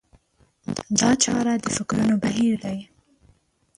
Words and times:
دا 0.99 1.09
چاره 1.23 1.53
د 1.63 1.65
فکرونو 1.75 2.15
بهير 2.23 2.53
دی. 2.63 2.77